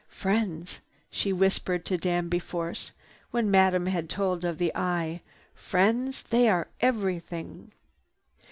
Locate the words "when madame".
3.29-3.85